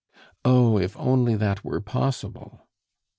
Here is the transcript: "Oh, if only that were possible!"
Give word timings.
"Oh, 0.43 0.79
if 0.79 0.97
only 0.97 1.35
that 1.35 1.63
were 1.63 1.79
possible!" 1.79 2.65